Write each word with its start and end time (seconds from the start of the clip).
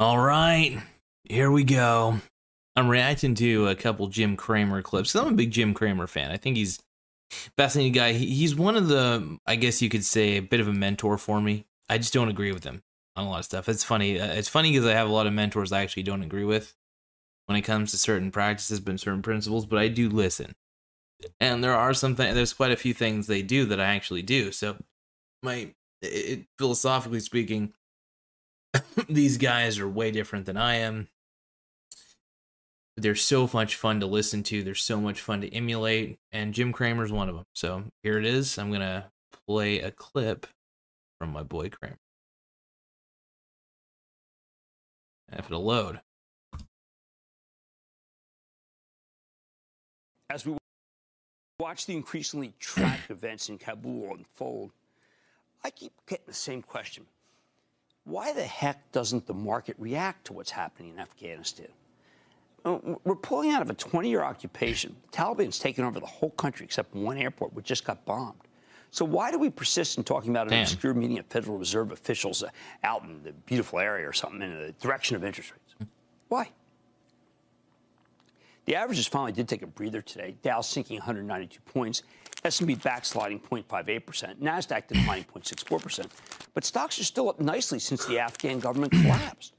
All 0.00 0.18
right, 0.18 0.78
here 1.24 1.50
we 1.50 1.62
go. 1.62 2.20
I'm 2.74 2.88
reacting 2.88 3.34
to 3.34 3.68
a 3.68 3.74
couple 3.74 4.06
Jim 4.06 4.34
Cramer 4.34 4.80
clips. 4.80 5.14
I'm 5.14 5.26
a 5.26 5.32
big 5.32 5.50
Jim 5.50 5.74
Cramer 5.74 6.06
fan. 6.06 6.30
I 6.30 6.38
think 6.38 6.56
he's 6.56 6.80
fascinating 7.58 7.92
guy. 7.92 8.14
He's 8.14 8.54
one 8.54 8.76
of 8.76 8.88
the, 8.88 9.36
I 9.46 9.56
guess 9.56 9.82
you 9.82 9.90
could 9.90 10.06
say, 10.06 10.38
a 10.38 10.40
bit 10.40 10.58
of 10.58 10.68
a 10.68 10.72
mentor 10.72 11.18
for 11.18 11.38
me. 11.38 11.66
I 11.90 11.98
just 11.98 12.14
don't 12.14 12.30
agree 12.30 12.50
with 12.50 12.64
him 12.64 12.80
on 13.14 13.26
a 13.26 13.28
lot 13.28 13.40
of 13.40 13.44
stuff. 13.44 13.68
It's 13.68 13.84
funny. 13.84 14.18
Uh, 14.18 14.32
it's 14.32 14.48
funny 14.48 14.72
because 14.72 14.86
I 14.86 14.94
have 14.94 15.06
a 15.06 15.12
lot 15.12 15.26
of 15.26 15.34
mentors 15.34 15.70
I 15.70 15.82
actually 15.82 16.04
don't 16.04 16.22
agree 16.22 16.44
with 16.44 16.74
when 17.44 17.58
it 17.58 17.62
comes 17.62 17.90
to 17.90 17.98
certain 17.98 18.30
practices, 18.30 18.80
but 18.80 18.98
certain 19.00 19.20
principles. 19.20 19.66
But 19.66 19.80
I 19.80 19.88
do 19.88 20.08
listen, 20.08 20.54
and 21.40 21.62
there 21.62 21.74
are 21.74 21.92
some 21.92 22.16
things. 22.16 22.34
There's 22.34 22.54
quite 22.54 22.72
a 22.72 22.76
few 22.76 22.94
things 22.94 23.26
they 23.26 23.42
do 23.42 23.66
that 23.66 23.80
I 23.80 23.94
actually 23.96 24.22
do. 24.22 24.50
So, 24.50 24.78
my 25.42 25.74
it, 26.00 26.46
philosophically 26.56 27.20
speaking, 27.20 27.74
these 29.08 29.38
guys 29.38 29.78
are 29.78 29.88
way 29.88 30.10
different 30.10 30.46
than 30.46 30.56
I 30.56 30.76
am. 30.76 31.08
They're 32.96 33.14
so 33.14 33.48
much 33.52 33.76
fun 33.76 34.00
to 34.00 34.06
listen 34.06 34.42
to. 34.44 34.62
They're 34.62 34.74
so 34.74 35.00
much 35.00 35.20
fun 35.20 35.40
to 35.40 35.54
emulate, 35.54 36.18
and 36.32 36.52
Jim 36.52 36.72
Cramer's 36.72 37.12
one 37.12 37.28
of 37.28 37.34
them. 37.34 37.46
So 37.54 37.84
here 38.02 38.18
it 38.18 38.26
is. 38.26 38.58
I'm 38.58 38.70
gonna 38.70 39.10
play 39.46 39.80
a 39.80 39.90
clip 39.90 40.46
from 41.18 41.32
my 41.32 41.42
boy 41.42 41.70
Cramer. 41.70 41.98
Have 45.30 45.46
it'll 45.46 45.64
load. 45.64 46.00
As 50.28 50.44
we 50.44 50.56
watch 51.58 51.86
the 51.86 51.94
increasingly 51.94 52.52
tragic 52.58 53.00
events 53.10 53.48
in 53.48 53.58
Kabul 53.58 54.14
unfold, 54.14 54.72
I 55.64 55.70
keep 55.70 55.92
getting 56.06 56.26
the 56.26 56.34
same 56.34 56.62
question 56.62 57.06
why 58.04 58.32
the 58.32 58.42
heck 58.42 58.90
doesn't 58.92 59.26
the 59.26 59.34
market 59.34 59.76
react 59.78 60.26
to 60.26 60.32
what's 60.32 60.50
happening 60.50 60.90
in 60.90 60.98
Afghanistan? 60.98 61.68
Uh, 62.64 62.78
we're 63.04 63.14
pulling 63.14 63.50
out 63.50 63.62
of 63.62 63.70
a 63.70 63.74
20 63.74 64.08
year 64.08 64.22
occupation. 64.22 64.94
The 65.10 65.16
Taliban's 65.16 65.58
taken 65.58 65.84
over 65.84 65.98
the 65.98 66.06
whole 66.06 66.30
country 66.30 66.64
except 66.64 66.94
one 66.94 67.16
airport, 67.16 67.54
which 67.54 67.64
just 67.64 67.84
got 67.84 68.04
bombed. 68.04 68.40
So 68.90 69.04
why 69.04 69.30
do 69.30 69.38
we 69.38 69.50
persist 69.50 69.98
in 69.98 70.04
talking 70.04 70.30
about 70.30 70.48
an 70.48 70.50
Damn. 70.50 70.62
obscure 70.62 70.94
meeting 70.94 71.18
of 71.18 71.26
Federal 71.26 71.56
Reserve 71.56 71.92
officials 71.92 72.42
uh, 72.42 72.48
out 72.82 73.04
in 73.04 73.22
the 73.22 73.32
beautiful 73.32 73.78
area 73.78 74.08
or 74.08 74.12
something 74.12 74.42
in 74.42 74.58
the 74.58 74.72
direction 74.80 75.16
of 75.16 75.24
interest 75.24 75.52
rates? 75.52 75.90
Why? 76.28 76.50
The 78.70 78.76
averages 78.76 79.08
finally 79.08 79.32
did 79.32 79.48
take 79.48 79.62
a 79.62 79.66
breather 79.66 80.00
today. 80.00 80.36
Dow 80.42 80.60
sinking 80.60 80.98
192 80.98 81.60
points, 81.62 82.04
S&P 82.44 82.76
backsliding 82.76 83.40
0.58%, 83.40 84.36
Nasdaq 84.36 84.86
declining 84.86 85.24
0.64%. 85.24 86.06
But 86.54 86.64
stocks 86.64 87.00
are 87.00 87.02
still 87.02 87.28
up 87.28 87.40
nicely 87.40 87.80
since 87.80 88.06
the 88.06 88.20
Afghan 88.20 88.60
government 88.60 88.92
collapsed. 88.92 89.54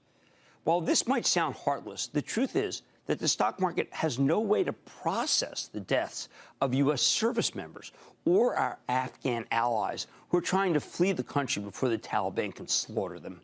While 0.64 0.80
this 0.80 1.08
might 1.08 1.26
sound 1.26 1.56
heartless, 1.56 2.08
the 2.08 2.22
truth 2.22 2.56
is 2.56 2.84
that 3.08 3.20
the 3.20 3.28
stock 3.28 3.60
market 3.60 3.90
has 3.92 4.18
no 4.18 4.40
way 4.40 4.64
to 4.64 4.72
process 4.72 5.68
the 5.68 5.82
deaths 5.82 6.30
of 6.62 6.74
U.S. 6.74 7.02
service 7.02 7.54
members 7.54 7.92
or 8.24 8.56
our 8.56 8.80
Afghan 8.88 9.44
allies 9.52 10.08
who 10.30 10.38
are 10.38 10.42
trying 10.42 10.74
to 10.74 10.80
flee 10.80 11.12
the 11.12 11.22
country 11.22 11.62
before 11.62 11.90
the 11.90 11.98
Taliban 11.98 12.56
can 12.56 12.66
slaughter 12.66 13.20
them. 13.20 13.42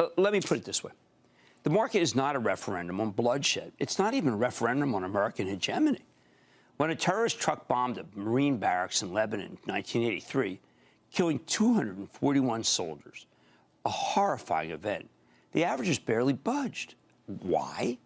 Uh, 0.00 0.08
let 0.16 0.32
me 0.32 0.40
put 0.40 0.58
it 0.58 0.64
this 0.64 0.82
way. 0.82 0.90
The 1.62 1.70
market 1.70 2.00
is 2.00 2.14
not 2.14 2.36
a 2.36 2.38
referendum 2.38 3.00
on 3.00 3.10
bloodshed. 3.10 3.72
It's 3.78 3.98
not 3.98 4.14
even 4.14 4.32
a 4.32 4.36
referendum 4.36 4.94
on 4.94 5.04
American 5.04 5.46
hegemony. 5.46 6.00
When 6.78 6.90
a 6.90 6.96
terrorist 6.96 7.38
truck 7.38 7.68
bombed 7.68 7.98
a 7.98 8.06
Marine 8.14 8.56
barracks 8.56 9.02
in 9.02 9.12
Lebanon 9.12 9.46
in 9.46 9.72
1983, 9.72 10.58
killing 11.12 11.38
241 11.40 12.64
soldiers, 12.64 13.26
a 13.84 13.90
horrifying 13.90 14.70
event, 14.70 15.10
the 15.52 15.64
averages 15.64 15.98
barely 15.98 16.32
budged. 16.32 16.94
Why? 17.26 17.98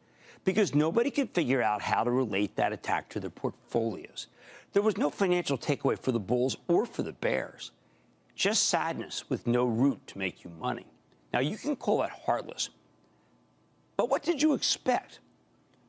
Because 0.45 0.75
nobody 0.75 1.11
could 1.11 1.31
figure 1.31 1.63
out 1.63 1.81
how 1.81 2.03
to 2.03 2.11
relate 2.11 2.57
that 2.57 2.73
attack 2.73 3.09
to 3.11 3.21
their 3.21 3.31
portfolios. 3.31 4.27
There 4.73 4.83
was 4.83 4.97
no 4.97 5.09
financial 5.09 5.57
takeaway 5.57 5.97
for 5.97 6.11
the 6.11 6.19
bulls 6.19 6.57
or 6.67 6.85
for 6.87 7.05
the 7.05 7.13
bears, 7.13 7.71
just 8.35 8.69
sadness 8.69 9.31
with 9.31 9.47
no 9.47 9.67
root 9.67 10.05
to 10.09 10.19
make 10.19 10.43
you 10.43 10.51
money. 10.59 10.87
Now, 11.33 11.39
you 11.39 11.57
can 11.57 11.77
call 11.77 11.99
that 11.99 12.11
heartless, 12.11 12.71
but 13.97 14.09
what 14.11 14.23
did 14.23 14.43
you 14.43 14.55
expect? 14.55 15.21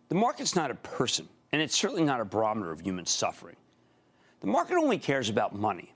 The 0.10 0.16
market's 0.16 0.56
not 0.56 0.72
a 0.72 0.76
person, 0.76 1.28
and 1.52 1.62
it's 1.62 1.76
certainly 1.76 2.04
not 2.04 2.22
a 2.22 2.26
barometer 2.26 2.72
of 2.72 2.82
human 2.82 3.06
suffering. 3.06 3.56
The 4.42 4.48
market 4.48 4.76
only 4.78 4.98
cares 4.98 5.30
about 5.30 5.56
money 5.56 5.94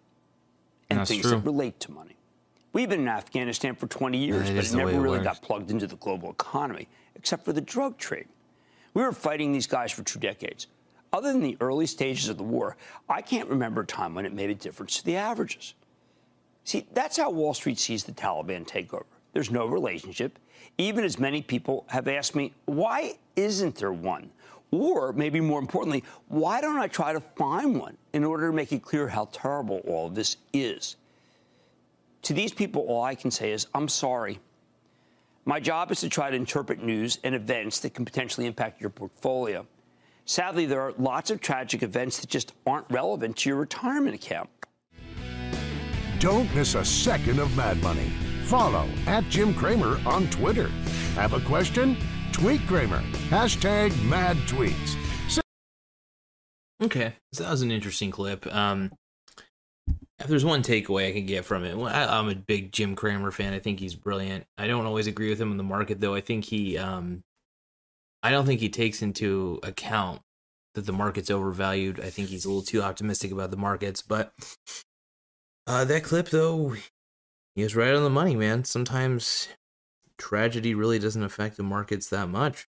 and 0.89 0.99
That's 0.99 1.09
things 1.09 1.21
true. 1.21 1.31
that 1.31 1.45
relate 1.45 1.79
to 1.81 1.91
money. 1.91 2.15
We've 2.73 2.89
been 2.89 3.01
in 3.01 3.07
Afghanistan 3.07 3.75
for 3.75 3.87
20 3.87 4.17
years, 4.17 4.49
but 4.49 4.65
it 4.65 4.73
never 4.73 4.99
really 4.99 5.19
got 5.23 5.41
plugged 5.41 5.71
into 5.71 5.87
the 5.87 5.95
global 5.97 6.31
economy, 6.31 6.87
except 7.15 7.45
for 7.45 7.53
the 7.53 7.61
drug 7.61 7.97
trade. 7.97 8.27
We 8.93 9.01
were 9.03 9.11
fighting 9.11 9.51
these 9.51 9.67
guys 9.67 9.91
for 9.91 10.03
two 10.03 10.19
decades. 10.19 10.67
Other 11.11 11.31
than 11.31 11.41
the 11.41 11.57
early 11.61 11.87
stages 11.87 12.29
of 12.29 12.37
the 12.37 12.43
war, 12.43 12.77
I 13.07 13.21
can't 13.21 13.49
remember 13.49 13.81
a 13.81 13.85
time 13.85 14.13
when 14.13 14.25
it 14.25 14.33
made 14.33 14.49
a 14.51 14.55
difference 14.55 14.97
to 14.97 15.05
the 15.05 15.15
averages. 15.15 15.73
See, 16.63 16.85
that's 16.93 17.17
how 17.17 17.31
Wall 17.31 17.55
Street 17.55 17.79
sees 17.79 18.03
the 18.03 18.11
Taliban 18.11 18.67
takeover. 18.67 19.05
There's 19.33 19.51
no 19.51 19.65
relationship 19.65 20.39
even 20.79 21.03
as 21.03 21.19
many 21.19 21.41
people 21.41 21.83
have 21.87 22.07
asked 22.07 22.35
me, 22.35 22.53
why 22.65 23.17
isn't 23.35 23.75
there 23.75 23.91
one? 23.91 24.31
Or 24.71 25.11
maybe 25.13 25.41
more 25.41 25.59
importantly, 25.59 26.05
why 26.29 26.61
don't 26.61 26.77
I 26.77 26.87
try 26.87 27.11
to 27.11 27.19
find 27.19 27.77
one 27.77 27.97
in 28.13 28.23
order 28.23 28.47
to 28.47 28.55
make 28.55 28.71
it 28.71 28.81
clear 28.81 29.07
how 29.07 29.25
terrible 29.31 29.81
all 29.85 30.07
of 30.07 30.15
this 30.15 30.37
is? 30.53 30.95
To 32.23 32.33
these 32.33 32.53
people, 32.53 32.83
all 32.83 33.03
I 33.03 33.13
can 33.13 33.29
say 33.29 33.51
is, 33.51 33.67
I'm 33.73 33.89
sorry. 33.89 34.39
My 35.45 35.59
job 35.59 35.91
is 35.91 35.99
to 36.01 36.09
try 36.09 36.29
to 36.29 36.35
interpret 36.35 36.81
news 36.81 37.19
and 37.23 37.35
events 37.35 37.81
that 37.81 37.93
can 37.93 38.05
potentially 38.05 38.47
impact 38.47 38.79
your 38.79 38.89
portfolio. 38.89 39.65
Sadly, 40.25 40.65
there 40.65 40.81
are 40.81 40.93
lots 40.97 41.29
of 41.29 41.41
tragic 41.41 41.83
events 41.83 42.19
that 42.19 42.29
just 42.29 42.53
aren't 42.65 42.85
relevant 42.89 43.37
to 43.37 43.49
your 43.49 43.57
retirement 43.57 44.15
account. 44.15 44.49
Don't 46.19 46.53
miss 46.53 46.75
a 46.75 46.83
second 46.83 47.39
of 47.39 47.55
Mad 47.55 47.81
Money. 47.81 48.09
Follow 48.43 48.89
at 49.07 49.23
Jim 49.29 49.53
Cramer 49.53 50.01
on 50.05 50.29
Twitter. 50.29 50.67
Have 51.15 51.31
a 51.31 51.39
question? 51.39 51.95
Tweet 52.33 52.59
Cramer. 52.67 53.01
Hashtag 53.29 53.97
mad 54.03 54.35
tweets. 54.39 54.97
okay, 56.83 57.13
so 57.31 57.43
that 57.43 57.51
was 57.51 57.61
an 57.61 57.71
interesting 57.71 58.11
clip. 58.11 58.45
Um, 58.53 58.91
if 60.19 60.27
there's 60.27 60.43
one 60.43 60.61
takeaway 60.61 61.07
I 61.07 61.13
can 61.13 61.25
get 61.25 61.45
from 61.45 61.63
it, 61.63 61.77
well, 61.77 61.87
I, 61.87 62.19
am 62.19 62.27
a 62.27 62.35
big 62.35 62.73
Jim 62.73 62.97
Cramer 62.97 63.31
fan. 63.31 63.53
I 63.53 63.59
think 63.59 63.79
he's 63.79 63.95
brilliant. 63.95 64.45
I 64.57 64.67
don't 64.67 64.85
always 64.85 65.07
agree 65.07 65.29
with 65.29 65.39
him 65.39 65.51
in 65.51 65.57
the 65.57 65.63
market, 65.63 66.01
though. 66.01 66.15
I 66.15 66.21
think 66.21 66.43
he, 66.43 66.77
um, 66.77 67.23
I 68.23 68.31
don't 68.31 68.45
think 68.45 68.59
he 68.59 68.67
takes 68.67 69.01
into 69.01 69.61
account 69.63 70.21
that 70.75 70.85
the 70.85 70.91
market's 70.91 71.31
overvalued. 71.31 72.01
I 72.01 72.09
think 72.09 72.27
he's 72.27 72.43
a 72.43 72.49
little 72.49 72.61
too 72.61 72.81
optimistic 72.81 73.31
about 73.31 73.51
the 73.51 73.57
markets. 73.57 74.01
But 74.01 74.33
uh, 75.69 75.85
that 75.85 76.03
clip, 76.03 76.29
though, 76.29 76.75
he 77.53 77.61
was 77.61 77.75
right 77.75 77.93
on 77.93 78.03
the 78.03 78.09
money, 78.09 78.35
man. 78.35 78.63
Sometimes 78.63 79.49
tragedy 80.17 80.73
really 80.73 80.97
doesn't 80.97 81.23
affect 81.23 81.57
the 81.57 81.63
markets 81.63 82.09
that 82.09 82.27
much. 82.27 82.67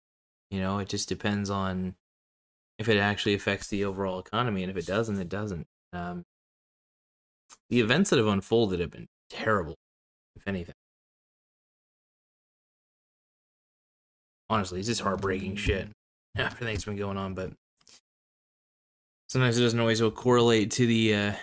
You 0.52 0.60
know, 0.60 0.80
it 0.80 0.90
just 0.90 1.08
depends 1.08 1.50
on 1.50 1.96
if 2.78 2.90
it 2.90 2.98
actually 2.98 3.36
affects 3.36 3.68
the 3.68 3.86
overall 3.86 4.20
economy, 4.20 4.64
and 4.64 4.70
if 4.70 4.76
it 4.76 4.86
doesn't, 4.86 5.18
it 5.18 5.30
doesn't. 5.30 5.66
Um, 5.94 6.26
the 7.70 7.80
events 7.80 8.10
that 8.10 8.18
have 8.18 8.28
unfolded 8.28 8.82
have 8.82 8.92
been 8.92 9.08
terrible, 9.30 9.76
if 10.36 10.46
anything. 10.46 10.76
Honestly, 14.50 14.80
it's 14.80 14.90
just 14.90 15.02
heartbreaking 15.02 15.56
shit. 15.56 15.88
Everything's 16.36 16.84
been 16.84 16.98
going 16.98 17.18
on, 17.18 17.34
but 17.34 17.54
sometimes 19.30 19.58
it 19.58 19.62
doesn't 19.62 19.80
always 19.80 20.02
correlate 20.16 20.72
to 20.72 20.86
the 20.86 21.16
uh, 21.16 21.34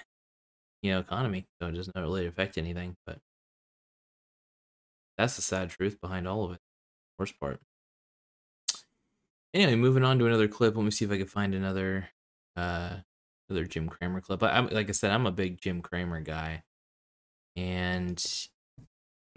you 0.87 0.93
know 0.93 1.00
economy, 1.00 1.47
so 1.61 1.69
it 1.69 1.73
doesn't 1.73 1.97
really 1.97 2.27
affect 2.27 2.56
anything. 2.56 2.97
But 3.05 3.19
that's 5.19 5.37
the 5.37 5.43
sad 5.43 5.71
truth 5.71 6.00
behind 6.00 6.29
all 6.29 6.44
of 6.44 6.53
it. 6.53 6.61
Worst 7.19 7.38
part. 7.41 7.61
Anyway, 9.53 9.75
moving 9.75 10.05
on 10.05 10.19
to 10.19 10.27
another 10.27 10.49
clip. 10.49 10.77
Let 10.77 10.85
me 10.85 10.91
see 10.91 11.05
if 11.05 11.11
I 11.11 11.19
can 11.19 11.27
find 11.27 11.55
another 11.55 12.09
uh 12.56 12.97
another 13.49 13.67
Jim 13.67 13.88
Cramer 13.88 14.21
clip. 14.21 14.43
I, 14.43 14.56
am 14.56 14.69
like 14.69 14.88
I 14.88 14.93
said, 14.93 15.11
I'm 15.11 15.27
a 15.27 15.33
big 15.33 15.61
Jim 15.61 15.83
Cramer 15.83 16.21
guy, 16.21 16.62
and 17.56 18.25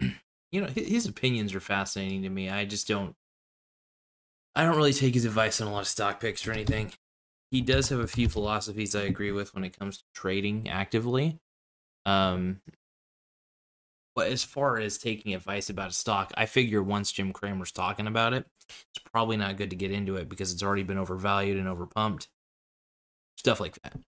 you 0.00 0.60
know 0.60 0.68
hi- 0.68 0.82
his 0.82 1.06
opinions 1.06 1.52
are 1.54 1.60
fascinating 1.60 2.22
to 2.22 2.28
me. 2.28 2.48
I 2.48 2.64
just 2.64 2.86
don't 2.86 3.16
I 4.54 4.64
don't 4.64 4.76
really 4.76 4.92
take 4.92 5.14
his 5.14 5.24
advice 5.24 5.60
on 5.60 5.66
a 5.68 5.72
lot 5.72 5.80
of 5.80 5.88
stock 5.88 6.20
picks 6.20 6.46
or 6.46 6.52
anything. 6.52 6.92
He 7.50 7.60
does 7.60 7.88
have 7.88 8.00
a 8.00 8.06
few 8.06 8.28
philosophies 8.28 8.94
I 8.94 9.02
agree 9.02 9.32
with 9.32 9.54
when 9.54 9.64
it 9.64 9.78
comes 9.78 9.98
to 9.98 10.04
trading 10.14 10.68
actively. 10.68 11.38
Um 12.06 12.60
but 14.14 14.28
as 14.30 14.42
far 14.44 14.78
as 14.78 14.98
taking 14.98 15.34
advice 15.34 15.70
about 15.70 15.90
a 15.90 15.94
stock, 15.94 16.32
I 16.36 16.46
figure 16.46 16.82
once 16.82 17.12
Jim 17.12 17.32
Cramer's 17.32 17.72
talking 17.72 18.06
about 18.06 18.32
it, 18.34 18.46
it's 18.68 18.98
probably 19.12 19.36
not 19.36 19.56
good 19.56 19.70
to 19.70 19.76
get 19.76 19.92
into 19.92 20.16
it 20.16 20.28
because 20.28 20.52
it's 20.52 20.62
already 20.62 20.82
been 20.82 20.98
overvalued 20.98 21.58
and 21.58 21.66
overpumped. 21.68 22.26
Stuff 23.36 23.60
like 23.60 23.78
that. 23.82 23.98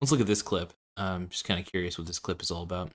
Let's 0.00 0.10
look 0.10 0.20
at 0.20 0.26
this 0.26 0.42
clip. 0.42 0.72
I'm 0.96 1.28
just 1.28 1.44
kind 1.44 1.60
of 1.60 1.66
curious 1.66 1.98
what 1.98 2.06
this 2.06 2.18
clip 2.18 2.42
is 2.42 2.50
all 2.50 2.62
about. 2.62 2.90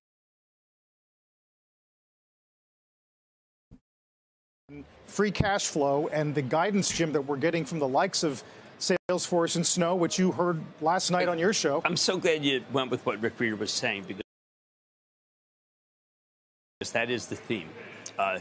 Free 5.05 5.31
cash 5.31 5.67
flow 5.67 6.07
and 6.07 6.33
the 6.33 6.41
guidance, 6.41 6.89
Jim, 6.89 7.11
that 7.13 7.21
we're 7.21 7.37
getting 7.37 7.65
from 7.65 7.77
the 7.79 7.87
likes 7.87 8.23
of 8.23 8.43
Salesforce 8.79 9.55
and 9.55 9.65
Snow, 9.65 9.95
which 9.95 10.17
you 10.17 10.31
heard 10.31 10.59
last 10.81 11.11
night 11.11 11.29
on 11.29 11.37
your 11.37 11.53
show. 11.53 11.81
I'm 11.85 11.95
so 11.95 12.17
glad 12.17 12.43
you 12.43 12.63
went 12.73 12.89
with 12.89 13.05
what 13.05 13.21
Rick 13.21 13.37
Rieder 13.37 13.57
was 13.57 13.71
saying 13.71 14.05
because 14.07 14.23
that 16.91 17.11
is 17.11 17.27
the 17.27 17.35
theme. 17.35 17.69
Uh, 18.17 18.39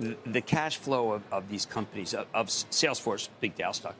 the, 0.00 0.16
the, 0.26 0.40
cash 0.40 0.78
flow 0.78 1.12
of, 1.12 1.22
of 1.30 1.48
these 1.50 1.66
companies, 1.66 2.14
of, 2.14 2.26
of, 2.32 2.46
Salesforce, 2.46 3.28
big 3.40 3.54
Dow 3.56 3.72
stock, 3.72 3.94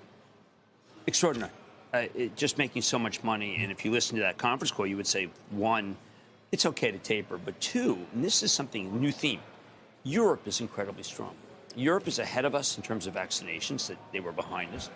extraordinary. 1.06 1.53
Uh, 1.93 2.05
it, 2.14 2.35
just 2.37 2.56
making 2.56 2.82
so 2.82 2.99
much 2.99 3.23
money. 3.23 3.59
And 3.61 3.71
if 3.71 3.85
you 3.85 3.91
listen 3.91 4.17
to 4.17 4.23
that 4.23 4.38
conference 4.38 4.71
call, 4.71 4.87
you 4.87 4.97
would 4.97 5.06
say, 5.06 5.29
one, 5.50 5.97
it's 6.50 6.64
okay 6.67 6.91
to 6.91 6.99
taper. 6.99 7.37
But 7.37 7.61
two, 7.61 7.99
and 8.14 8.25
this 8.25 8.43
is 8.43 8.53
something, 8.53 9.00
new 9.00 9.12
theme, 9.12 9.41
Europe 10.05 10.47
is 10.47 10.61
incredibly 10.61 11.03
strong. 11.03 11.35
Europe 11.78 12.08
is 12.08 12.19
ahead 12.19 12.44
of 12.44 12.54
us 12.54 12.76
in 12.76 12.82
terms 12.82 13.06
of 13.06 13.14
vaccinations, 13.14 13.86
that 13.86 13.96
they 14.12 14.20
were 14.20 14.32
behind 14.32 14.75
us. 14.75 14.90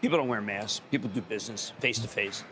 People 0.00 0.16
don't 0.18 0.28
wear 0.28 0.40
masks, 0.40 0.80
people 0.92 1.10
do 1.10 1.20
business 1.20 1.72
face 1.80 1.98
to 1.98 2.08
face. 2.08 2.44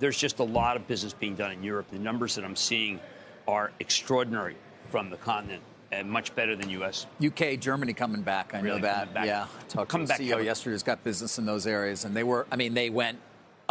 There's 0.00 0.18
just 0.18 0.40
a 0.40 0.44
lot 0.44 0.76
of 0.76 0.86
business 0.88 1.12
being 1.12 1.36
done 1.36 1.52
in 1.52 1.62
Europe. 1.62 1.86
The 1.90 1.98
numbers 1.98 2.34
that 2.34 2.44
I'm 2.44 2.56
seeing 2.56 2.98
are 3.46 3.70
extraordinary 3.80 4.56
from 4.90 5.08
the 5.08 5.16
continent 5.18 5.62
and 5.92 6.10
much 6.10 6.34
better 6.34 6.56
than 6.56 6.68
U.S. 6.70 7.06
UK, 7.24 7.60
Germany 7.60 7.92
coming 7.92 8.22
back. 8.22 8.54
I 8.54 8.60
Really 8.60 8.76
know 8.80 8.82
that. 8.86 9.12
back. 9.14 9.26
Yeah, 9.26 9.46
talked 9.68 9.90
Coming 9.90 10.06
to 10.06 10.12
back 10.12 10.18
the 10.18 10.24
CEO 10.24 10.28
heavily. 10.30 10.46
yesterday. 10.46 10.72
Who's 10.74 10.82
got 10.82 11.04
business 11.04 11.38
in 11.38 11.44
those 11.44 11.66
areas, 11.66 12.04
and 12.06 12.16
they 12.16 12.24
were. 12.24 12.46
I 12.50 12.56
mean, 12.56 12.72
they 12.74 12.88
went 12.90 13.18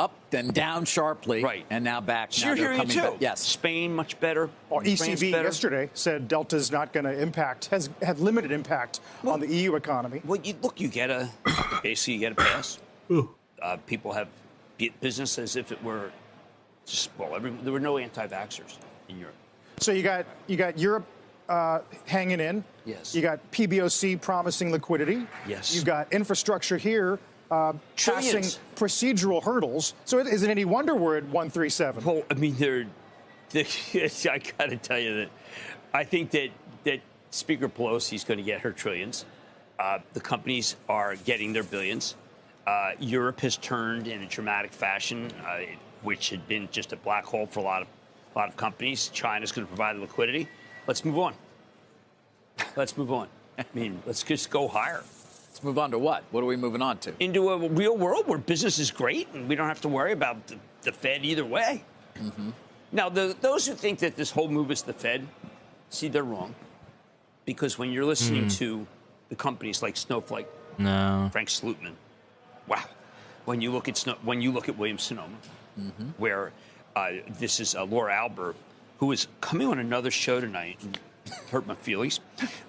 up 0.01 0.13
then 0.31 0.47
down 0.47 0.85
sharply, 0.85 1.43
Right. 1.43 1.65
And 1.69 1.83
now 1.83 2.01
back. 2.01 2.33
So 2.33 2.47
now 2.47 2.53
you're 2.53 2.55
they're 2.55 2.73
hearing 2.73 2.89
it 2.89 2.93
too. 2.93 3.01
back. 3.01 3.13
Yes. 3.19 3.41
Spain 3.41 3.93
much 3.93 4.19
better. 4.19 4.49
Well, 4.69 4.81
France 4.81 5.01
ECB 5.01 5.31
better. 5.31 5.43
yesterday 5.43 5.89
said 5.93 6.27
Delta's 6.27 6.71
not 6.71 6.91
going 6.91 7.03
to 7.03 7.21
impact, 7.21 7.65
has 7.65 7.89
had 8.01 8.19
limited 8.19 8.51
impact 8.51 8.99
on 9.25 9.39
the 9.39 9.47
EU 9.47 9.75
economy. 9.75 10.21
Well, 10.25 10.39
you 10.43 10.55
look, 10.61 10.79
you 10.81 10.87
get 10.87 11.09
a 11.11 11.29
basically 11.83 12.15
you 12.15 12.19
get 12.19 12.31
a 12.31 12.35
pass. 12.35 12.79
Uh, 13.61 13.77
people 13.85 14.11
have 14.13 14.27
business 15.01 15.37
as 15.37 15.55
if 15.55 15.71
it 15.71 15.83
were 15.83 16.11
just 16.85 17.09
well, 17.17 17.35
every, 17.35 17.51
there 17.51 17.73
were 17.73 17.79
no 17.79 17.97
anti-vaxxers 17.97 18.77
in 19.09 19.19
Europe. 19.19 19.35
So 19.79 19.91
you 19.91 20.01
got 20.01 20.25
you 20.47 20.57
got 20.57 20.79
Europe 20.79 21.05
uh, 21.47 21.79
hanging 22.05 22.39
in. 22.39 22.63
Yes. 22.85 23.13
You 23.13 23.21
got 23.21 23.39
PBOC 23.51 24.19
promising 24.19 24.71
liquidity. 24.71 25.27
Yes. 25.47 25.75
You've 25.75 25.85
got 25.85 26.11
infrastructure 26.11 26.77
here 26.77 27.19
uh, 27.51 27.73
passing 27.97 28.31
Trillions. 28.31 28.59
procedural 28.75 29.43
hurdles. 29.43 29.93
So 30.05 30.19
it 30.19 30.27
isn't 30.27 30.49
any 30.49 30.65
wonder 30.65 30.95
we're 30.95 31.17
at 31.17 31.25
137. 31.25 32.03
Well, 32.03 32.23
I 32.31 32.33
mean, 32.35 32.55
they're, 32.55 32.87
they 33.49 33.67
I 34.31 34.37
got 34.39 34.69
to 34.69 34.77
tell 34.77 34.99
you 34.99 35.17
that 35.17 35.29
I 35.93 36.05
think 36.05 36.31
that 36.31 36.49
that 36.85 37.01
Speaker 37.29 37.69
Pelosi 37.69 38.13
is 38.13 38.23
going 38.23 38.37
to 38.37 38.43
get 38.43 38.61
her 38.61 38.71
trillions. 38.71 39.25
Uh, 39.77 39.99
the 40.13 40.19
companies 40.19 40.77
are 40.87 41.15
getting 41.15 41.53
their 41.53 41.63
billions. 41.63 42.15
Uh, 42.65 42.91
Europe 42.99 43.39
has 43.41 43.57
turned 43.57 44.07
in 44.07 44.21
a 44.21 44.27
dramatic 44.27 44.71
fashion, 44.71 45.31
uh, 45.45 45.59
which 46.03 46.29
had 46.29 46.47
been 46.47 46.69
just 46.71 46.93
a 46.93 46.95
black 46.95 47.25
hole 47.25 47.45
for 47.45 47.59
a 47.59 47.63
lot 47.63 47.81
of 47.81 47.87
a 48.33 48.39
lot 48.39 48.47
of 48.47 48.55
companies. 48.55 49.09
China's 49.09 49.51
going 49.51 49.67
to 49.67 49.67
provide 49.67 49.97
the 49.97 50.01
liquidity. 50.01 50.47
Let's 50.87 51.03
move 51.03 51.19
on. 51.19 51.33
Let's 52.77 52.97
move 52.97 53.11
on. 53.11 53.27
I 53.59 53.65
mean, 53.73 54.01
let's 54.05 54.23
just 54.23 54.49
go 54.49 54.67
higher 54.69 55.03
Let's 55.61 55.67
move 55.67 55.77
on 55.77 55.91
to 55.91 55.99
what? 55.99 56.23
What 56.31 56.41
are 56.41 56.47
we 56.47 56.55
moving 56.55 56.81
on 56.81 56.97
to? 56.99 57.13
into 57.19 57.51
a 57.51 57.57
real 57.69 57.95
world 57.95 58.27
where 58.27 58.39
business 58.39 58.79
is 58.79 58.89
great 58.89 59.27
and 59.35 59.47
we 59.47 59.53
don't 59.53 59.67
have 59.67 59.81
to 59.81 59.87
worry 59.89 60.11
about 60.11 60.47
the, 60.47 60.55
the 60.81 60.91
Fed 60.91 61.23
either 61.23 61.45
way. 61.45 61.83
Now, 62.91 63.09
the, 63.09 63.35
those 63.41 63.67
who 63.67 63.75
think 63.75 63.99
that 63.99 64.15
this 64.15 64.31
whole 64.31 64.47
move 64.47 64.71
is 64.71 64.81
the 64.81 64.91
Fed, 64.91 65.27
see, 65.91 66.07
they're 66.07 66.23
wrong. 66.23 66.55
Because 67.45 67.77
when 67.77 67.91
you're 67.91 68.05
listening 68.05 68.47
to 68.47 68.87
the 69.29 69.35
companies 69.35 69.83
like 69.83 69.97
Snowflake, 69.97 70.47
No. 70.79 71.29
Frank 71.31 71.49
Slootman, 71.49 71.93
wow. 72.67 72.83
When 73.45 73.61
you 73.61 73.71
look 73.71 73.87
at 73.87 73.97
Snow, 73.97 74.15
when 74.23 74.41
you 74.41 74.51
look 74.51 74.67
at 74.67 74.75
Williams 74.79 75.03
Sonoma, 75.03 75.35
where 76.17 76.53
uh, 76.95 77.11
this 77.37 77.59
is 77.59 77.75
uh, 77.75 77.83
Laura 77.83 78.13
Alber, 78.15 78.55
who 78.97 79.11
is 79.11 79.27
coming 79.41 79.67
on 79.67 79.77
another 79.77 80.09
show 80.09 80.41
tonight, 80.41 80.79
and 80.81 80.97
hurt 81.51 81.67
my 81.67 81.75
feelings, 81.75 82.19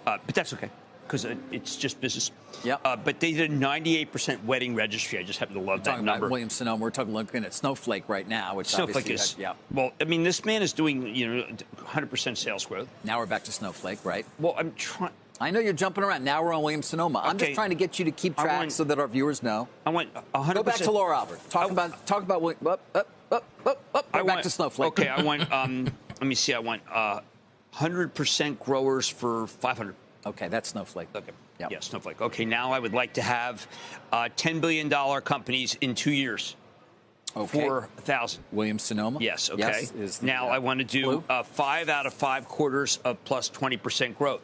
uh, 0.06 0.18
but 0.26 0.34
that's 0.34 0.52
okay 0.52 0.68
because 1.06 1.26
it's 1.50 1.76
just 1.76 2.00
business. 2.00 2.30
Yep. 2.64 2.80
Uh, 2.84 2.96
but 2.96 3.20
they 3.20 3.32
did 3.32 3.50
a 3.50 3.54
98% 3.54 4.44
wedding 4.44 4.74
registry. 4.74 5.18
I 5.18 5.22
just 5.22 5.38
happen 5.38 5.54
to 5.56 5.60
love 5.60 5.82
that 5.84 5.90
talking 5.90 6.04
number. 6.04 6.26
about 6.26 6.30
Williams 6.30 6.54
Sonoma. 6.54 6.82
We're 6.82 6.90
talking 6.90 7.12
looking 7.12 7.44
at 7.44 7.52
Snowflake 7.54 8.08
right 8.08 8.26
now, 8.26 8.54
which 8.54 8.68
Snowflake 8.68 9.10
is, 9.10 9.34
yeah. 9.38 9.54
well, 9.72 9.90
I 10.00 10.04
mean, 10.04 10.22
this 10.22 10.44
man 10.44 10.62
is 10.62 10.72
doing, 10.72 11.14
you 11.14 11.28
know, 11.34 11.46
100% 11.78 12.36
sales 12.36 12.64
growth. 12.64 12.88
Now 13.04 13.18
we're 13.18 13.26
back 13.26 13.44
to 13.44 13.52
Snowflake, 13.52 14.04
right? 14.04 14.24
Well, 14.38 14.54
I'm 14.56 14.72
trying, 14.74 15.12
I 15.40 15.50
know 15.50 15.60
you're 15.60 15.72
jumping 15.72 16.04
around. 16.04 16.24
Now 16.24 16.42
we're 16.44 16.52
on 16.52 16.62
Williams 16.62 16.86
Sonoma. 16.86 17.20
I'm 17.24 17.36
just 17.36 17.54
trying 17.54 17.70
to 17.70 17.74
get 17.74 17.98
you 17.98 18.04
to 18.04 18.10
keep 18.12 18.36
track 18.36 18.58
want- 18.58 18.72
so 18.72 18.84
that 18.84 18.98
our 18.98 19.08
viewers 19.08 19.42
know. 19.42 19.68
I 19.84 19.90
went 19.90 20.14
100%. 20.14 20.54
Go 20.54 20.62
back 20.62 20.76
to 20.76 20.90
Laura 20.90 21.16
Alber. 21.16 21.38
Talk 21.50 21.68
I- 21.68 21.72
about 21.72 22.06
talk 22.06 22.22
about 22.22 22.42
William- 22.42 22.66
up 22.66 22.80
up 22.94 23.08
up 23.32 23.44
up 23.66 23.80
up. 23.94 24.06
I 24.12 24.18
back 24.18 24.26
went- 24.26 24.42
to 24.44 24.50
Snowflake. 24.50 24.88
Okay, 24.88 25.08
I 25.08 25.20
went, 25.22 25.50
um, 25.58 25.88
let 26.20 26.26
me 26.26 26.34
see, 26.36 26.54
I 26.54 26.60
went 26.60 26.82
uh, 26.92 27.20
100% 27.74 28.58
growers 28.60 29.08
for 29.08 29.46
500. 29.48 29.94
Okay, 30.24 30.48
that's 30.48 30.68
Snowflake. 30.70 31.08
Okay. 31.14 31.32
Yep. 31.58 31.70
Yeah, 31.70 31.80
Snowflake. 31.80 32.20
Okay, 32.20 32.44
now 32.44 32.72
I 32.72 32.78
would 32.78 32.92
like 32.94 33.14
to 33.14 33.22
have 33.22 33.66
uh, 34.12 34.28
$10 34.36 34.60
billion 34.60 34.88
companies 35.22 35.76
in 35.80 35.94
two 35.94 36.12
years 36.12 36.56
Okay. 37.36 37.60
for 37.66 37.80
1,000. 37.96 38.44
Williams 38.52 38.82
Sonoma. 38.82 39.18
Yes, 39.20 39.48
okay. 39.50 39.86
Yes, 39.98 40.18
the, 40.18 40.26
now 40.26 40.48
uh, 40.48 40.52
I 40.52 40.58
want 40.58 40.78
to 40.80 40.84
do 40.84 41.24
uh, 41.30 41.42
five 41.42 41.88
out 41.88 42.06
of 42.06 42.12
five 42.12 42.46
quarters 42.46 42.98
of 43.04 43.22
plus 43.24 43.48
20% 43.50 44.16
growth. 44.16 44.42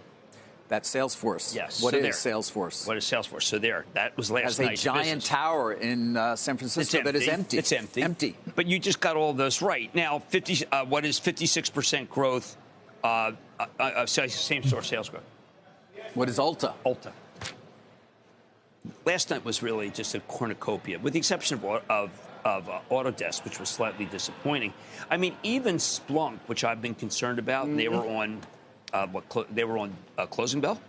That's 0.69 0.93
Salesforce. 0.95 1.55
Yes, 1.55 1.83
What 1.83 1.93
so 1.93 1.99
is 1.99 2.03
there. 2.03 2.13
Salesforce? 2.35 2.87
What 2.87 2.97
is 2.97 3.05
Salesforce? 3.05 3.45
So 3.45 3.59
there, 3.59 3.85
that 3.95 4.17
was 4.17 4.31
last 4.31 4.45
Has 4.45 4.59
a 4.61 4.65
night's 4.65 4.83
giant 4.83 5.05
business. 5.05 5.29
tower 5.29 5.73
in 5.75 6.17
uh, 6.17 6.37
San 6.37 6.55
It's 6.55 6.61
Francisco 6.61 7.03
that 7.03 7.15
is 7.17 7.27
empty. 7.29 7.57
It's 7.59 7.73
empty. 7.73 8.03
Empty. 8.03 8.37
But 8.55 8.67
you 8.67 8.79
just 8.79 9.01
got 9.01 9.17
all 9.17 9.33
those 9.33 9.63
right. 9.63 9.95
Now, 9.95 10.19
50. 10.19 10.67
Uh, 10.71 10.85
what 10.85 11.05
is 11.07 11.19
56% 11.21 12.09
growth? 12.11 12.57
Uh, 13.03 13.33
uh, 13.59 13.67
uh, 13.81 14.07
same 14.07 14.63
store 14.63 14.83
sales 14.83 15.09
growth. 15.09 15.23
What 16.19 16.29
is 16.29 16.39
Ulta? 16.39 16.75
Ulta. 16.85 17.13
Last 19.05 19.31
night 19.31 19.45
was 19.45 19.63
really 19.63 19.89
just 19.89 20.17
a 20.17 20.21
cornucopia, 20.21 20.99
with 20.99 21.13
the 21.13 21.19
exception 21.21 21.59
of, 21.59 21.65
of, 21.89 22.11
of 22.45 22.69
uh, 22.69 22.81
Autodesk, 22.91 23.45
which 23.45 23.61
was 23.61 23.69
slightly 23.69 24.05
disappointing. 24.07 24.75
I 25.09 25.17
mean, 25.17 25.37
even 25.45 25.77
Splunk, 25.77 26.41
which 26.49 26.65
I've 26.65 26.83
been 26.83 26.97
concerned 26.97 27.39
about, 27.39 27.69
they 27.77 27.87
were 27.89 28.05
on 28.05 28.41
uh, 28.93 29.07
what 29.07 29.29
clo- 29.29 29.47
they 29.53 29.63
were 29.63 29.79
on 29.79 29.95
uh, 30.19 30.27
Closing 30.27 30.61
Bell. 30.61 30.81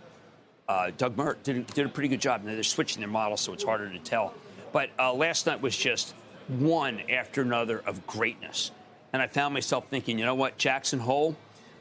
Uh, 0.68 0.90
Doug 0.98 1.16
Merritt 1.16 1.44
did, 1.44 1.58
a- 1.58 1.62
did 1.74 1.86
a 1.86 1.88
pretty 1.88 2.08
good 2.08 2.20
job. 2.20 2.42
Now 2.42 2.54
they're 2.54 2.64
switching 2.64 2.98
their 2.98 3.08
model, 3.08 3.36
so 3.36 3.52
it's 3.52 3.62
harder 3.62 3.88
to 3.88 3.98
tell. 4.00 4.34
But 4.72 4.90
uh, 4.98 5.12
last 5.12 5.46
night 5.46 5.62
was 5.62 5.76
just 5.76 6.12
one 6.48 7.02
after 7.08 7.42
another 7.42 7.84
of 7.86 8.04
greatness, 8.04 8.72
and 9.12 9.22
I 9.22 9.28
found 9.28 9.54
myself 9.54 9.86
thinking, 9.90 10.18
you 10.18 10.24
know 10.24 10.34
what, 10.34 10.58
Jackson 10.58 10.98
Hole, 10.98 11.36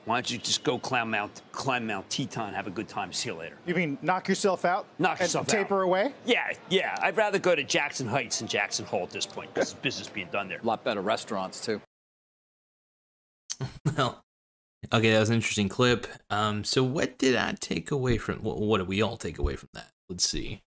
why 0.09 0.15
don't 0.15 0.31
you 0.31 0.39
just 0.39 0.63
go 0.63 0.79
climb 0.79 1.11
Mount 1.11 1.43
climb 1.51 1.85
Mount 1.85 2.09
Teton, 2.09 2.55
have 2.55 2.65
a 2.65 2.71
good 2.71 2.87
time, 2.87 3.13
see 3.13 3.29
you 3.29 3.35
later. 3.35 3.55
You 3.67 3.75
mean 3.75 3.97
knock 4.01 4.27
yourself 4.27 4.65
out? 4.65 4.87
Knock 4.97 5.19
and 5.19 5.21
yourself 5.21 5.47
out. 5.47 5.51
taper 5.51 5.83
away? 5.83 6.13
Yeah, 6.25 6.51
yeah. 6.69 6.97
I'd 6.99 7.15
rather 7.15 7.37
go 7.37 7.53
to 7.53 7.63
Jackson 7.63 8.07
Heights 8.07 8.39
than 8.39 8.47
Jackson 8.47 8.85
Hole 8.85 9.03
at 9.03 9.11
this 9.11 9.27
point 9.27 9.53
because 9.53 9.75
business 9.75 10.09
being 10.09 10.29
done 10.31 10.49
there. 10.49 10.59
A 10.63 10.65
lot 10.65 10.83
better 10.83 11.01
restaurants 11.01 11.63
too. 11.63 11.79
Well, 13.97 14.21
okay, 14.93 15.11
that 15.11 15.19
was 15.19 15.29
an 15.29 15.35
interesting 15.35 15.69
clip. 15.69 16.07
Um, 16.29 16.63
so 16.63 16.81
what 16.83 17.17
did 17.17 17.35
I 17.35 17.53
take 17.59 17.91
away 17.91 18.17
from? 18.17 18.39
What, 18.39 18.59
what 18.59 18.77
did 18.79 18.87
we 18.87 19.01
all 19.01 19.17
take 19.17 19.37
away 19.37 19.57
from 19.57 19.69
that? 19.73 19.91
Let's 20.07 20.27
see. 20.27 20.61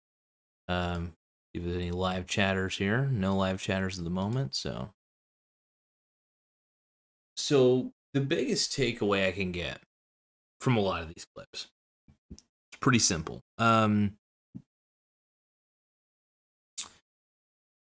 Um, 0.67 1.13
if 1.53 1.63
there's 1.63 1.75
any 1.75 1.91
live 1.91 2.27
chatters 2.27 2.77
here, 2.77 3.05
no 3.11 3.37
live 3.37 3.61
chatters 3.61 3.97
at 3.99 4.03
the 4.03 4.09
moment. 4.09 4.55
So, 4.55 4.89
so 7.37 7.93
the 8.13 8.21
biggest 8.21 8.71
takeaway 8.71 9.27
I 9.27 9.31
can 9.31 9.51
get 9.51 9.79
from 10.61 10.77
a 10.77 10.81
lot 10.81 11.01
of 11.01 11.07
these 11.07 11.25
clips, 11.35 11.67
it's 12.31 12.79
pretty 12.79 12.99
simple. 12.99 13.41
Um, 13.57 14.13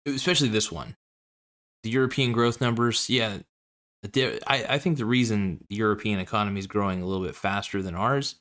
especially 0.07 0.49
this 0.49 0.71
one. 0.71 0.97
The 1.83 1.91
European 1.91 2.33
growth 2.33 2.61
numbers, 2.61 3.09
yeah, 3.09 3.39
I, 4.05 4.65
I 4.69 4.79
think 4.79 4.99
the 4.99 5.05
reason 5.05 5.65
the 5.69 5.77
European 5.77 6.19
economy 6.19 6.59
is 6.59 6.67
growing 6.67 7.03
a 7.03 7.07
little 7.07 7.25
bit 7.25 7.37
faster 7.37 7.83
than 7.83 7.95
ours 7.95 8.37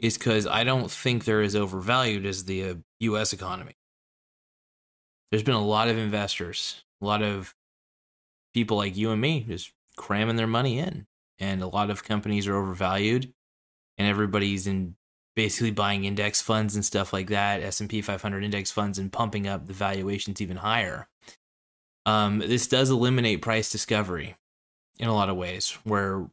is 0.00 0.18
because 0.18 0.46
I 0.46 0.64
don't 0.64 0.90
think 0.90 1.24
they're 1.24 1.42
as 1.42 1.56
overvalued 1.56 2.26
as 2.26 2.44
the 2.44 2.70
uh, 2.70 2.74
U.S. 3.00 3.32
economy. 3.32 3.76
There's 5.30 5.42
been 5.42 5.54
a 5.54 5.64
lot 5.64 5.88
of 5.88 5.98
investors, 5.98 6.84
a 7.00 7.06
lot 7.06 7.22
of 7.22 7.54
people 8.52 8.76
like 8.76 8.96
you 8.96 9.10
and 9.10 9.20
me 9.20 9.44
just 9.48 9.72
cramming 9.96 10.36
their 10.36 10.46
money 10.46 10.78
in, 10.78 11.06
and 11.38 11.62
a 11.62 11.66
lot 11.66 11.90
of 11.90 12.04
companies 12.04 12.46
are 12.46 12.56
overvalued, 12.56 13.32
and 13.98 14.08
everybody's 14.08 14.66
in 14.66 14.96
basically 15.36 15.70
buying 15.70 16.04
index 16.04 16.40
funds 16.40 16.74
and 16.74 16.84
stuff 16.84 17.12
like 17.12 17.28
that, 17.28 17.62
S&P 17.62 18.00
500 18.00 18.44
index 18.44 18.70
funds, 18.70 18.98
and 18.98 19.12
pumping 19.12 19.46
up 19.46 19.66
the 19.66 19.72
valuations 19.72 20.40
even 20.40 20.58
higher. 20.58 21.08
Um, 22.06 22.38
this 22.38 22.68
does 22.68 22.90
eliminate 22.90 23.42
price 23.42 23.70
discovery 23.70 24.36
in 24.98 25.08
a 25.08 25.14
lot 25.14 25.28
of 25.28 25.36
ways, 25.36 25.76
where 25.84 26.28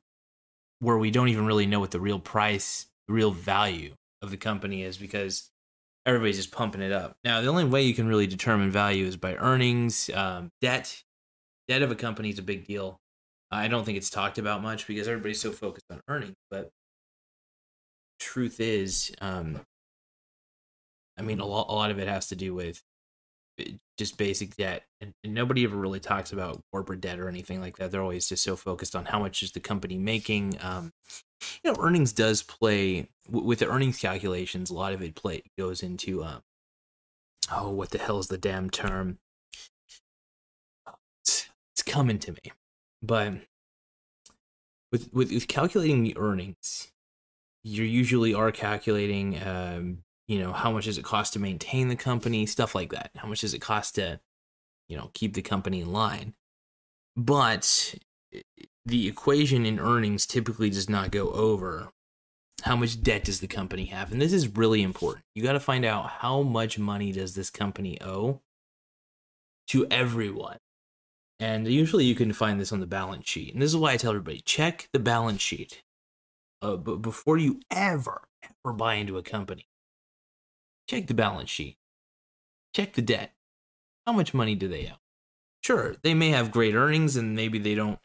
where 0.80 0.98
we 0.98 1.12
don't 1.12 1.30
even 1.30 1.46
really 1.46 1.68
know 1.68 1.80
what 1.80 1.92
the 1.92 2.00
real 2.00 2.20
price, 2.20 2.88
real 3.08 3.32
value 3.32 3.94
of 4.22 4.32
the 4.32 4.38
company 4.38 4.84
is, 4.84 4.98
because 4.98 5.52
everybody's 6.06 6.38
just 6.38 6.52
pumping 6.52 6.82
it 6.82 6.92
up. 6.92 7.16
Now, 7.24 7.42
the 7.42 7.48
only 7.48 7.66
way 7.66 7.84
you 7.84 7.94
can 7.94 8.08
really 8.08 8.28
determine 8.28 8.72
value 8.72 9.06
is 9.06 9.16
by 9.16 9.36
earnings, 9.36 10.10
um, 10.14 10.52
debt. 10.60 11.04
Debt 11.68 11.84
of 11.84 11.92
a 11.92 11.96
company 11.96 12.32
is 12.32 12.40
a 12.40 12.44
big 12.44 12.66
deal. 12.66 13.00
I 13.52 13.68
don't 13.68 13.84
think 13.84 13.98
it's 13.98 14.10
talked 14.10 14.38
about 14.38 14.62
much 14.62 14.88
because 14.88 15.08
everybody's 15.08 15.42
so 15.42 15.52
focused 15.52 15.86
on 15.92 16.02
earnings, 16.08 16.38
but 16.50 16.70
truth 18.20 18.60
is, 18.60 19.14
um, 19.20 19.60
I 21.18 21.22
mean, 21.24 21.40
a 21.40 21.46
lot, 21.46 21.68
a 21.70 21.74
lot 21.74 21.92
of 21.92 22.00
it 22.00 22.08
has 22.08 22.28
to 22.30 22.36
do 22.36 22.54
with 22.54 22.82
eh, 23.60 23.72
just 23.98 24.18
basic 24.18 24.56
debt, 24.56 24.84
and, 25.02 25.14
and, 25.24 25.34
nobody 25.34 25.66
ever 25.66 25.76
really 25.76 26.00
talks 26.00 26.32
about 26.32 26.62
corporate 26.72 27.02
debt 27.02 27.20
or 27.20 27.28
anything 27.28 27.60
like 27.60 27.78
that. 27.78 27.92
They're 27.92 28.02
always 28.02 28.30
just 28.30 28.44
so 28.44 28.56
focused 28.56 28.96
on 28.96 29.06
how 29.06 29.20
much 29.20 29.44
is 29.44 29.52
the 29.52 29.60
company 29.60 29.98
making. 29.98 30.58
Um, 30.62 30.94
you 31.64 31.72
know, 31.72 31.78
earnings 31.82 32.14
does 32.14 32.44
play 32.44 33.10
with 33.30 33.60
the 33.60 33.68
earnings 33.68 33.98
calculations. 33.98 34.70
A 34.70 34.74
lot 34.74 34.94
of 34.94 35.02
it 35.02 35.16
play 35.16 35.44
goes 35.58 35.84
into, 35.84 36.24
um, 36.24 36.42
oh, 37.52 37.70
what 37.70 37.90
the 37.90 37.98
hell 37.98 38.20
is 38.20 38.28
the 38.28 38.38
damn 38.38 38.70
term? 38.70 39.20
It's, 41.22 41.50
it's 41.74 41.84
coming 41.84 42.20
to 42.20 42.32
me, 42.32 42.52
but 43.02 43.34
with 44.92 45.10
with, 45.14 45.32
with 45.32 45.48
calculating 45.48 46.04
the 46.04 46.18
earnings 46.18 46.92
you 47.64 47.84
usually 47.84 48.34
are 48.34 48.52
calculating 48.52 49.42
um, 49.44 50.04
you 50.32 50.40
know 50.40 50.54
how 50.54 50.72
much 50.72 50.86
does 50.86 50.98
it 50.98 51.04
cost 51.04 51.34
to 51.34 51.40
maintain 51.40 51.90
the 51.90 51.96
company 51.96 52.46
stuff 52.46 52.74
like 52.74 52.92
that. 52.94 53.12
How 53.18 53.28
much 53.28 53.42
does 53.42 53.54
it 53.54 53.60
cost 53.60 53.96
to 53.96 54.22
you 54.88 54.96
know 54.96 55.12
keep 55.14 55.34
the 55.34 55.42
company 55.42 55.82
in 55.82 55.92
line. 55.92 56.36
But 57.18 57.96
the 58.86 59.08
equation 59.10 59.66
in 59.66 59.78
earnings 59.78 60.26
typically 60.26 60.70
does 60.70 60.90
not 60.90 61.12
go 61.12 61.32
over 61.32 61.90
how 62.62 62.78
much 62.78 63.04
debt 63.04 63.26
does 63.26 63.42
the 63.42 63.48
company 63.48 63.86
have. 63.86 64.14
And 64.14 64.22
this 64.22 64.32
is 64.32 64.56
really 64.56 64.82
important. 64.82 65.26
You 65.36 65.44
got 65.44 65.54
to 65.54 65.60
find 65.60 65.84
out 65.84 66.10
how 66.10 66.44
much 66.44 66.80
money 66.80 67.12
does 67.12 67.36
this 67.36 67.50
company 67.50 68.00
owe 68.02 68.40
to 69.68 69.86
everyone 69.92 70.60
and 71.42 71.68
usually 71.68 72.06
you 72.06 72.16
can 72.16 72.32
find 72.32 72.62
this 72.62 72.72
on 72.72 72.80
the 72.80 72.88
balance 72.88 73.28
sheet 73.28 73.54
and 73.54 73.62
this 73.62 73.70
is 73.70 73.78
why 73.78 73.92
i 73.92 73.98
tell 73.98 74.12
everybody 74.12 74.40
check 74.40 74.88
the 74.94 75.00
balance 75.00 75.42
sheet 75.42 75.84
uh, 76.62 76.78
but 76.78 76.98
before 76.98 77.38
you 77.38 77.60
ever 77.70 78.22
ever 78.44 78.74
buy 78.74 78.96
into 78.96 79.18
a 79.18 79.24
company, 79.24 79.68
check 80.88 81.08
the 81.08 81.14
balance 81.14 81.50
sheet, 81.50 81.78
check 82.76 82.94
the 82.94 83.02
debt. 83.02 83.34
How 84.06 84.14
much 84.14 84.34
money 84.34 84.56
do 84.56 84.68
they 84.68 84.88
owe? 84.88 85.00
Sure, 85.64 85.96
they 86.02 86.14
may 86.14 86.30
have 86.30 86.52
great 86.52 86.76
earnings 86.76 87.16
and 87.16 87.36
maybe 87.36 87.60
they 87.60 87.76
don't 87.76 88.00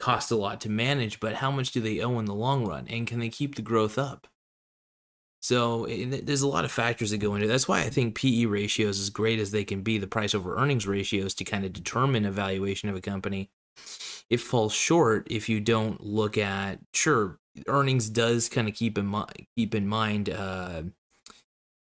cost 0.00 0.30
a 0.30 0.36
lot 0.36 0.60
to 0.60 0.68
manage, 0.68 1.20
but 1.20 1.34
how 1.34 1.50
much 1.50 1.70
do 1.72 1.80
they 1.80 2.00
owe 2.00 2.18
in 2.18 2.24
the 2.24 2.34
long 2.34 2.66
run? 2.66 2.86
And 2.88 3.06
can 3.06 3.20
they 3.20 3.28
keep 3.28 3.54
the 3.54 3.62
growth 3.62 3.98
up? 3.98 4.26
So 5.46 5.86
there's 5.86 6.42
a 6.42 6.48
lot 6.48 6.64
of 6.64 6.72
factors 6.72 7.12
that 7.12 7.18
go 7.18 7.36
into. 7.36 7.46
It. 7.46 7.48
That's 7.48 7.68
why 7.68 7.82
I 7.82 7.88
think 7.88 8.16
PE 8.16 8.46
ratios, 8.46 8.98
as 8.98 9.10
great 9.10 9.38
as 9.38 9.52
they 9.52 9.62
can 9.62 9.82
be, 9.82 9.96
the 9.96 10.08
price 10.08 10.34
over 10.34 10.56
earnings 10.56 10.88
ratios 10.88 11.34
to 11.34 11.44
kind 11.44 11.64
of 11.64 11.72
determine 11.72 12.24
a 12.24 12.32
valuation 12.32 12.88
of 12.88 12.96
a 12.96 13.00
company, 13.00 13.48
it 14.28 14.40
falls 14.40 14.72
short 14.72 15.28
if 15.30 15.48
you 15.48 15.60
don't 15.60 16.04
look 16.04 16.36
at 16.36 16.80
sure 16.92 17.38
earnings 17.68 18.10
does 18.10 18.48
kind 18.48 18.68
of 18.68 18.74
keep 18.74 18.98
in 18.98 19.06
mind 19.06 19.46
keep 19.56 19.72
in 19.72 19.86
mind 19.86 20.28
uh, 20.30 20.82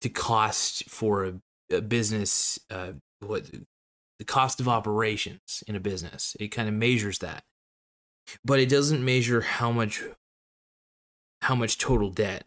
the 0.02 0.10
cost 0.10 0.90
for 0.90 1.24
a, 1.24 1.34
a 1.74 1.80
business 1.80 2.60
uh, 2.70 2.92
what 3.22 3.50
the 4.20 4.26
cost 4.26 4.60
of 4.60 4.68
operations 4.68 5.64
in 5.68 5.76
a 5.78 5.80
business 5.80 6.36
it 6.38 6.50
kind 6.50 6.68
of 6.68 6.74
measures 6.74 7.20
that 7.20 7.46
but 8.44 8.60
it 8.60 8.68
doesn't 8.68 9.06
measure 9.06 9.40
how 9.40 9.72
much 9.72 10.04
how 11.44 11.56
much 11.56 11.78
total 11.78 12.10
debt 12.10 12.46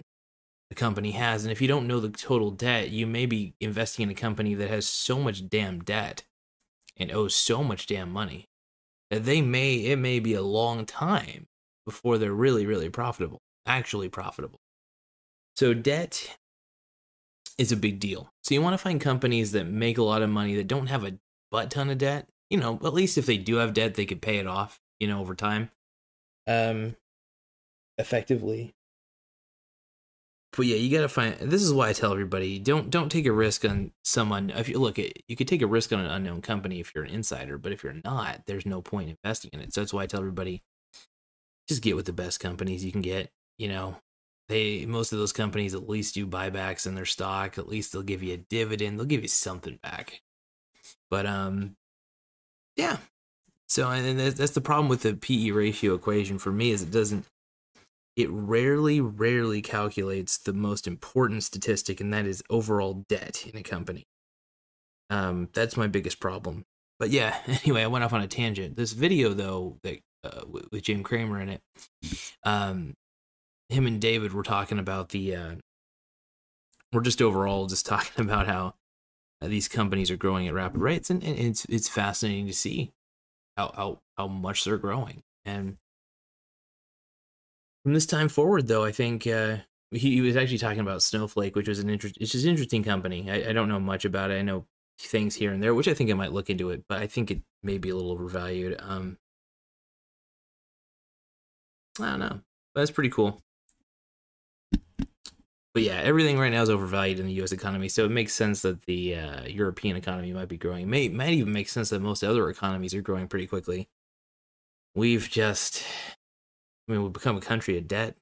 the 0.71 0.75
company 0.75 1.11
has 1.11 1.45
and 1.45 1.53
if 1.53 1.61
you 1.61 1.69
don't 1.69 1.87
know 1.87 2.01
the 2.01 2.09
total 2.09 2.51
debt 2.51 2.91
you 2.91 3.07
may 3.07 3.27
be 3.27 3.55
investing 3.61 4.05
in 4.05 4.11
a 4.11 4.15
company 4.15 4.55
that 4.55 4.71
has 4.71 4.87
so 4.87 5.19
much 5.19 5.49
damn 5.49 5.81
debt 5.81 6.23
and 6.97 7.13
owes 7.13 7.35
so 7.35 7.63
much 7.63 7.87
damn 7.87 8.11
money 8.11 8.49
that 9.11 9.25
they 9.25 9.43
may 9.43 9.75
it 9.75 9.97
may 9.97 10.21
be 10.21 10.35
a 10.35 10.43
long 10.43 10.87
time 10.87 11.47
before 11.85 12.19
they're 12.19 12.33
really, 12.33 12.67
really 12.67 12.89
profitable, 12.89 13.41
actually 13.67 14.09
profitable. 14.09 14.61
So, 15.57 15.75
debt 15.75 16.37
is 17.59 17.73
a 17.73 17.77
big 17.77 18.01
deal. 18.01 18.31
So, 18.45 18.55
you 18.55 18.63
want 18.63 18.75
to 18.75 18.79
find 18.79 19.01
companies 19.01 19.53
that 19.53 19.65
make 19.65 19.99
a 19.99 20.03
lot 20.03 20.23
of 20.23 20.31
money 20.31 20.55
that 20.57 20.69
don't 20.69 20.87
have 20.87 21.05
a 21.05 21.19
butt 21.51 21.71
ton 21.71 21.91
of 21.91 21.99
debt. 21.99 22.29
You 22.49 22.59
know, 22.59 22.79
at 22.85 22.95
least 22.95 23.19
if 23.19 23.27
they 23.27 23.37
do 23.37 23.57
have 23.57 23.75
debt, 23.75 23.95
they 23.95 24.07
could 24.07 24.23
pay 24.23 24.39
it 24.39 24.47
off, 24.47 24.81
you 24.99 25.09
know, 25.09 25.21
over 25.21 25.35
time. 25.35 25.71
Um, 26.47 26.97
effectively. 27.99 28.75
But 30.57 30.67
yeah, 30.67 30.77
you 30.77 30.95
gotta 30.95 31.09
find. 31.09 31.37
This 31.39 31.63
is 31.63 31.73
why 31.73 31.89
I 31.89 31.93
tell 31.93 32.13
everybody: 32.13 32.59
don't 32.59 32.91
don't 32.91 33.11
take 33.11 33.27
a 33.27 33.33
risk 33.33 33.65
on 33.65 33.93
someone. 34.05 34.51
If 34.51 34.69
you 34.69 34.79
look, 34.79 34.99
at, 34.99 35.13
you 35.29 35.37
could 35.37 35.49
take 35.49 35.63
a 35.63 35.67
risk 35.67 35.93
on 35.93 36.01
an 36.01 36.11
unknown 36.11 36.43
company 36.43 36.81
if 36.81 36.93
you're 36.95 37.05
an 37.05 37.11
insider, 37.11 37.57
but 37.57 37.73
if 37.73 37.85
you're 37.85 38.01
not, 38.05 38.43
there's 38.47 38.67
no 38.67 38.83
point 38.83 39.11
investing 39.11 39.51
in 39.53 39.61
it. 39.61 39.73
So 39.73 39.81
that's 39.81 39.93
why 39.93 40.03
I 40.03 40.07
tell 40.07 40.21
everybody: 40.21 40.63
just 41.69 41.83
get 41.83 41.95
with 41.95 42.07
the 42.07 42.13
best 42.13 42.41
companies 42.41 42.85
you 42.85 42.91
can 42.91 43.01
get. 43.01 43.31
You 43.59 43.69
know, 43.69 43.97
they 44.49 44.87
most 44.87 45.13
of 45.13 45.21
those 45.21 45.33
companies 45.33 45.75
at 45.75 45.89
least 45.89 46.15
do 46.15 46.27
buybacks 46.27 46.87
in 46.87 46.97
their 46.97 47.05
stock. 47.05 47.57
At 47.57 47.69
least 47.69 47.93
they'll 47.93 48.03
give 48.03 48.23
you 48.23 48.35
a 48.35 48.39
dividend. 48.39 48.99
They'll 48.99 49.07
give 49.07 49.23
you 49.23 49.29
something 49.29 49.79
back. 49.81 50.21
But 51.09 51.27
um, 51.27 51.77
yeah. 52.77 52.99
So 53.69 53.89
and 53.89 54.19
that's 54.19 54.51
the 54.51 54.61
problem 54.61 54.89
with 54.89 55.03
the 55.03 55.15
PE 55.15 55.53
ratio 55.53 55.95
equation 55.95 56.41
for 56.41 56.51
me 56.51 56.73
is 56.73 56.83
it 56.83 56.91
doesn't. 56.91 57.25
It 58.21 58.31
rarely, 58.31 59.01
rarely 59.01 59.63
calculates 59.63 60.39
the 60.39 60.53
most 60.53 60.87
important 60.87 61.43
statistic, 61.43 62.01
and 62.01 62.13
that 62.13 62.27
is 62.27 62.43
overall 62.51 63.05
debt 63.09 63.47
in 63.47 63.59
a 63.59 63.63
company. 63.63 64.07
Um, 65.09 65.49
that's 65.53 65.77
my 65.77 65.87
biggest 65.87 66.21
problem. 66.21 66.65
But 66.99 67.11
yeah, 67.11 67.37
anyway, 67.47 67.83
I 67.83 67.89
went 67.89 68.05
off 68.05 68.13
on 68.13 68.23
a 68.23 68.29
tangent. 68.29 68.77
This 68.77 68.93
video, 68.93 69.33
though, 69.33 69.79
that 69.83 70.01
uh, 70.23 70.43
with, 70.47 70.83
Jim 70.83 71.03
Cramer 71.03 71.41
in 71.41 71.49
it. 71.49 71.63
Um, 72.45 72.95
him 73.69 73.87
and 73.87 74.01
David 74.01 74.33
were 74.33 74.43
talking 74.43 74.79
about 74.79 75.11
the. 75.11 75.35
Uh, 75.35 75.55
we're 76.93 77.01
just 77.01 77.23
overall 77.23 77.67
just 77.67 77.87
talking 77.87 78.25
about 78.25 78.47
how 78.47 78.75
uh, 79.41 79.49
these 79.49 79.69
companies 79.69 80.11
are 80.11 80.17
growing 80.17 80.47
at 80.47 80.55
rapid 80.55 80.81
rates, 80.81 81.11
and, 81.11 81.23
and, 81.23 81.39
it's 81.39 81.65
it's 81.67 81.89
fascinating 81.89 82.47
to 82.47 82.53
see 82.53 82.93
how 83.57 83.73
how 83.75 83.99
how 84.19 84.27
much 84.29 84.65
they're 84.65 84.79
growing. 84.79 85.23
And 85.45 85.79
from 87.83 87.95
this 87.95 88.07
time 88.07 88.29
forward, 88.29 88.67
though, 88.67 88.85
I 88.85 88.93
think 88.93 89.27
uh, 89.27 89.59
he, 89.91 89.99
he, 89.99 90.21
was 90.21 90.37
actually 90.37 90.59
talking 90.59 90.81
about 90.81 91.03
Snowflake, 91.03 91.57
which 91.57 91.69
was 91.69 91.79
an. 91.79 91.91
It's 91.91 92.33
just 92.33 92.45
an 92.45 92.51
interesting 92.51 92.85
company. 92.85 93.31
I, 93.31 93.51
I 93.51 93.53
don't 93.53 93.69
know 93.69 93.81
much 93.81 94.05
about 94.05 94.31
it. 94.31 94.39
I 94.39 94.43
know 94.43 94.67
things 94.99 95.35
here 95.35 95.53
and 95.53 95.63
there, 95.63 95.75
which 95.75 95.89
I 95.89 95.95
think 95.95 96.11
I 96.11 96.15
might 96.15 96.33
look 96.33 96.51
into 96.51 96.71
it, 96.71 96.85
but 96.89 96.99
I 96.99 97.07
think 97.07 97.31
it 97.31 97.41
may 97.63 97.79
be 97.79 97.91
a 97.91 97.97
little 97.97 98.13
overvalued. 98.13 98.79
Um, 98.81 99.19
I 102.01 102.11
don't 102.11 102.21
know. 102.21 102.41
But 102.75 102.83
that's 102.83 102.91
pretty 102.91 103.11
cool. 103.11 103.43
But 105.73 105.85
yeah, 105.85 106.01
everything 106.03 106.39
right 106.39 106.51
now 106.51 106.63
is 106.63 106.71
overvalued 106.71 107.21
in 107.21 107.27
the 107.27 107.33
U.S. 107.35 107.53
economy, 107.53 107.89
so 107.89 108.05
it 108.05 108.11
makes 108.11 108.35
sense 108.35 108.63
that 108.63 108.83
the 108.83 109.15
uh, 109.15 109.45
European 109.47 109.97
economy 109.97 110.33
might 110.33 110.49
be 110.49 110.57
growing. 110.57 110.83
It 110.83 110.89
may 110.89 111.09
might 111.09 111.31
even 111.31 111.53
make 111.53 111.69
sense 111.69 111.91
that 111.91 112.01
most 112.01 112.25
other 112.25 112.51
economies 112.51 112.93
are 112.93 113.03
growing 113.03 113.29
pretty 113.29 113.47
quickly. 113.47 113.89
We've 114.97 115.31
just, 115.31 115.85
I 116.89 116.93
mean, 116.93 117.03
we've 117.03 117.13
become 117.13 117.37
a 117.37 117.41
country 117.41 117.79
of 117.79 117.89
debt. 117.89 118.17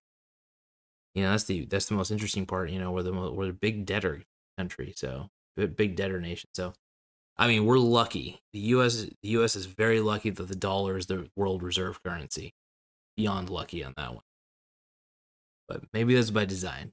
You 1.15 1.23
know, 1.25 1.31
that's 1.31 1.45
the 1.45 1.65
that's 1.65 1.87
the 1.87 1.95
most 1.95 2.11
interesting 2.11 2.47
part. 2.47 2.71
You 2.71 2.79
know, 2.79 2.93
we're 2.93 3.03
the 3.03 3.13
we're 3.13 3.47
the 3.47 3.53
big 3.53 3.87
debtor 3.87 4.23
country, 4.57 4.93
so 4.97 5.29
big 5.57 5.97
debtor 5.97 6.21
nation. 6.21 6.51
So, 6.55 6.75
I 7.37 7.49
mean, 7.49 7.65
we're 7.65 7.79
lucky. 7.79 8.41
The 8.53 8.61
U.S. 8.61 9.03
the 9.23 9.29
U.S. 9.31 9.57
is 9.57 9.67
very 9.67 10.01
lucky 10.01 10.31
that 10.31 10.49
the 10.49 10.55
dollar 10.55 10.97
is 10.97 11.07
the 11.07 11.29
world 11.37 11.63
reserve 11.63 12.03
currency 12.03 12.55
beyond 13.17 13.51
lucky 13.51 13.83
on 13.83 13.95
that 13.97 14.15
one. 14.15 14.25
But 15.67 15.85
maybe 15.93 16.15
that's 16.15 16.31
by 16.31 16.45
design. 16.45 16.93